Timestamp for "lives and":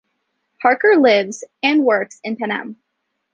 0.97-1.85